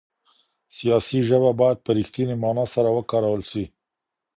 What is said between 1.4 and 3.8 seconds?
بايد په رښتني مانا سره وکارول سي.